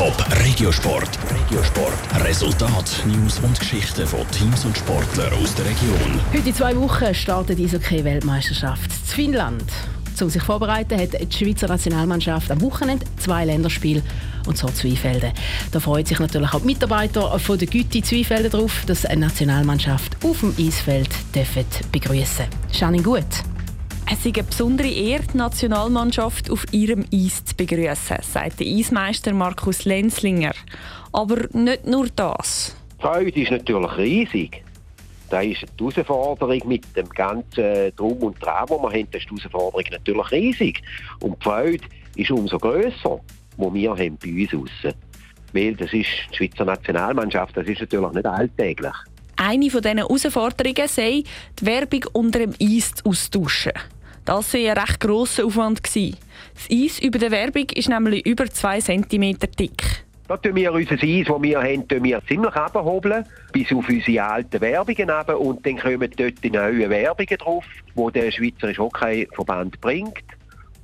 [0.00, 1.10] Top Regiosport.
[1.30, 2.24] Regiosport.
[2.24, 6.18] Resultat, News und Geschichten von Teams und Sportlern aus der Region.
[6.32, 9.64] Heute in zwei Wochen startet die Eishockey-Weltmeisterschaft in Finnland.
[10.18, 14.02] Um sich vorzubereiten, hat die Schweizer Nationalmannschaft am Wochenende zwei Länderspiele
[14.46, 15.32] und so Zweifelden.
[15.70, 20.16] Da freuen sich natürlich auch die Mitarbeiter von der Güte Zweifelden darauf, dass eine Nationalmannschaft
[20.24, 21.10] auf dem Eisfeld
[21.92, 22.46] begrüßen dürfen.
[22.72, 23.26] Schanin gut.
[24.12, 29.32] Es ist eine besondere Ehre, die Nationalmannschaft auf ihrem Eis zu begrüßen, sagt der Eismeister
[29.32, 30.52] Markus Lenzlinger.
[31.12, 32.74] Aber nicht nur das.
[32.98, 34.64] Die Freude ist natürlich riesig.
[35.30, 39.30] Da ist die Herausforderung mit dem ganzen Drum und Dran, wo wir haben, das ist
[39.30, 40.82] die Herausforderung natürlich riesig.
[41.20, 41.84] Und die Freude
[42.16, 43.20] ist umso grösser,
[43.58, 44.94] wo wir haben bei uns aussen.
[45.52, 48.94] Weil das ist die Schweizer Nationalmannschaft, das ist natürlich nicht alltäglich.
[49.36, 51.22] Eine dieser Herausforderungen sei,
[51.60, 53.72] die Werbung unter dem Eis auszutauschen.
[54.24, 55.80] Das war ein recht grosser Aufwand.
[55.82, 60.04] Das Eis über der Werbung ist nämlich über 2 cm dick.
[60.28, 64.24] Da tun wir unser Eis, das wir haben, tun wir ziemlich abhobeln, bis auf unsere
[64.24, 65.40] alten Werbungen runter.
[65.40, 67.64] Und dann kommen dort die neuen Werbungen drauf,
[67.96, 70.22] die der Schweizerische Hockeyverband bringt,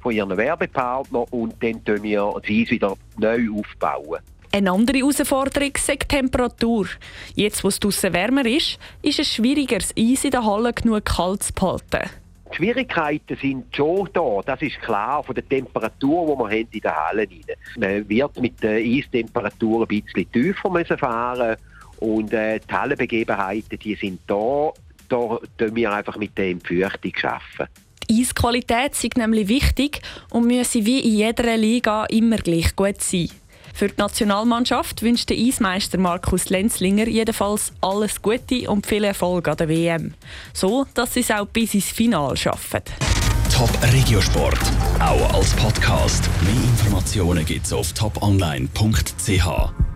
[0.00, 1.26] von ihren Werbepartnern.
[1.30, 4.20] Und dann tun wir das Eis wieder neu aufbauen.
[4.50, 6.86] Eine andere Herausforderung ist die Temperatur.
[7.34, 11.04] Jetzt, wo es draußen wärmer ist, ist es schwieriger, das Eis in der Halle genug
[11.04, 12.08] kalt zu behalten.
[12.54, 16.80] Die Schwierigkeiten sind schon da, das ist klar, von der Temperatur, die wir haben in
[16.80, 17.80] der Halle haben.
[17.80, 21.56] Man wird mit der Eistemperatur ein bisschen tiefer müssen fahren
[21.98, 24.70] und äh, die Hallenbegebenheiten, die sind da.
[25.08, 27.72] Da tun wir einfach mit der Entfeuchtung arbeiten.
[28.08, 33.30] Die Eisqualität ist nämlich wichtig und müsse wie in jeder Liga immer gleich gut sein.
[33.74, 39.56] Für die Nationalmannschaft wünscht der Eismeister Markus Lenzlinger jedenfalls alles Gute und viel Erfolg an
[39.56, 40.14] der WM.
[40.52, 42.82] So, dass sie es auch bis ins Finale schaffen.
[43.52, 44.60] Top Regiosport,
[45.00, 46.30] auch als Podcast.
[46.42, 49.93] Mehr Informationen gibt's auf toponline.ch.